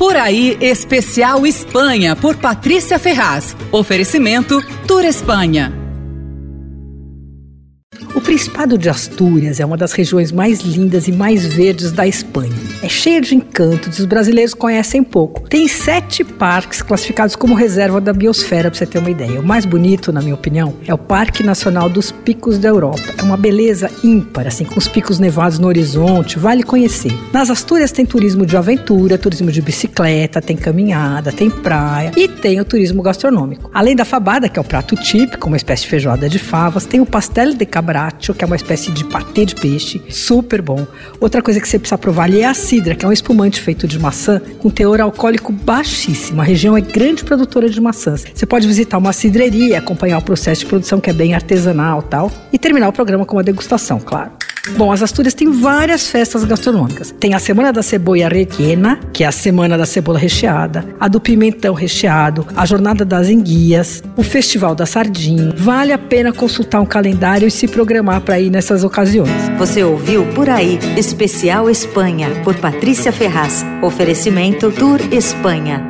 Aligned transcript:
Por 0.00 0.16
aí, 0.16 0.56
especial 0.62 1.46
Espanha, 1.46 2.16
por 2.16 2.34
Patrícia 2.34 2.98
Ferraz. 2.98 3.54
Oferecimento 3.70 4.58
Tour 4.86 5.04
Espanha. 5.04 5.70
O 8.14 8.20
Principado 8.22 8.78
de 8.78 8.88
Astúrias 8.88 9.60
é 9.60 9.66
uma 9.66 9.76
das 9.76 9.92
regiões 9.92 10.32
mais 10.32 10.60
lindas 10.60 11.06
e 11.06 11.12
mais 11.12 11.44
verdes 11.44 11.92
da 11.92 12.06
Espanha. 12.06 12.69
É 12.82 12.88
cheia 12.88 13.20
de 13.20 13.34
encantos 13.34 13.98
e 13.98 14.00
os 14.00 14.06
brasileiros 14.06 14.54
conhecem 14.54 15.02
pouco. 15.04 15.48
Tem 15.48 15.68
sete 15.68 16.24
parques 16.24 16.80
classificados 16.80 17.36
como 17.36 17.54
reserva 17.54 18.00
da 18.00 18.12
biosfera, 18.12 18.70
para 18.70 18.78
você 18.78 18.86
ter 18.86 18.98
uma 18.98 19.10
ideia. 19.10 19.38
O 19.38 19.42
mais 19.42 19.66
bonito, 19.66 20.10
na 20.12 20.22
minha 20.22 20.34
opinião, 20.34 20.74
é 20.86 20.94
o 20.94 20.98
Parque 20.98 21.42
Nacional 21.42 21.90
dos 21.90 22.10
Picos 22.10 22.58
da 22.58 22.68
Europa. 22.68 23.02
É 23.18 23.22
uma 23.22 23.36
beleza 23.36 23.90
ímpar, 24.02 24.46
assim, 24.46 24.64
com 24.64 24.78
os 24.78 24.88
picos 24.88 25.18
nevados 25.18 25.58
no 25.58 25.68
horizonte, 25.68 26.38
vale 26.38 26.62
conhecer. 26.62 27.12
Nas 27.32 27.50
Astúrias 27.50 27.92
tem 27.92 28.06
turismo 28.06 28.46
de 28.46 28.56
aventura, 28.56 29.18
turismo 29.18 29.52
de 29.52 29.60
bicicleta, 29.60 30.40
tem 30.40 30.56
caminhada, 30.56 31.30
tem 31.30 31.50
praia 31.50 32.12
e 32.16 32.26
tem 32.26 32.60
o 32.60 32.64
turismo 32.64 33.02
gastronômico. 33.02 33.70
Além 33.74 33.94
da 33.94 34.06
fabada, 34.06 34.48
que 34.48 34.58
é 34.58 34.62
o 34.62 34.64
prato 34.64 34.96
típico, 34.96 35.48
uma 35.48 35.56
espécie 35.56 35.82
de 35.82 35.90
feijoada 35.90 36.28
de 36.28 36.38
favas, 36.38 36.86
tem 36.86 37.00
o 37.00 37.06
pastel 37.06 37.52
de 37.54 37.66
cabra 37.66 38.00
que 38.00 38.44
é 38.44 38.46
uma 38.46 38.56
espécie 38.56 38.90
de 38.92 39.04
patê 39.04 39.44
de 39.44 39.54
peixe, 39.54 40.00
super 40.08 40.62
bom. 40.62 40.86
Outra 41.20 41.42
coisa 41.42 41.60
que 41.60 41.68
você 41.68 41.78
precisa 41.78 41.98
provar 41.98 42.24
ali 42.24 42.40
é 42.40 42.46
a 42.46 42.54
cidra, 42.70 42.94
que 42.94 43.04
é 43.04 43.08
um 43.08 43.12
espumante 43.12 43.60
feito 43.60 43.88
de 43.88 43.98
maçã 43.98 44.40
com 44.60 44.70
teor 44.70 45.00
alcoólico 45.00 45.52
baixíssimo. 45.52 46.40
A 46.40 46.44
região 46.44 46.76
é 46.76 46.80
grande 46.80 47.24
produtora 47.24 47.68
de 47.68 47.80
maçãs. 47.80 48.24
Você 48.32 48.46
pode 48.46 48.64
visitar 48.64 48.96
uma 48.96 49.12
cidreria, 49.12 49.76
acompanhar 49.76 50.18
o 50.18 50.22
processo 50.22 50.60
de 50.60 50.66
produção 50.68 51.00
que 51.00 51.10
é 51.10 51.12
bem 51.12 51.34
artesanal 51.34 52.00
tal, 52.00 52.30
e 52.52 52.58
terminar 52.60 52.88
o 52.88 52.92
programa 52.92 53.26
com 53.26 53.34
uma 53.34 53.42
degustação, 53.42 53.98
claro. 53.98 54.30
Bom, 54.76 54.92
as 54.92 55.02
Astúrias 55.02 55.34
têm 55.34 55.50
várias 55.50 56.08
festas 56.08 56.44
gastronômicas. 56.44 57.14
Tem 57.18 57.34
a 57.34 57.38
Semana 57.38 57.72
da 57.72 57.82
Cebola 57.82 58.28
Rellena, 58.28 58.98
que 59.12 59.24
é 59.24 59.26
a 59.26 59.32
Semana 59.32 59.76
da 59.78 59.86
Cebola 59.86 60.18
Recheada, 60.18 60.84
a 60.98 61.08
do 61.08 61.20
Pimentão 61.20 61.74
Recheado, 61.74 62.46
a 62.56 62.66
Jornada 62.66 63.04
das 63.04 63.28
Enguias, 63.28 64.02
o 64.16 64.22
Festival 64.22 64.74
da 64.74 64.86
Sardinha. 64.86 65.54
Vale 65.56 65.92
a 65.92 65.98
pena 65.98 66.32
consultar 66.32 66.80
um 66.80 66.86
calendário 66.86 67.48
e 67.48 67.50
se 67.50 67.66
programar 67.66 68.20
para 68.20 68.38
ir 68.38 68.50
nessas 68.50 68.84
ocasiões. 68.84 69.30
Você 69.58 69.82
ouviu 69.82 70.24
Por 70.34 70.48
Aí, 70.48 70.78
Especial 70.96 71.70
Espanha, 71.70 72.28
por 72.44 72.54
Patrícia 72.56 73.12
Ferraz. 73.12 73.64
Oferecimento 73.82 74.70
Tour 74.70 75.00
Espanha. 75.12 75.89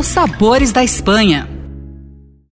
os 0.00 0.06
sabores 0.06 0.72
da 0.72 0.82
Espanha. 0.82 1.59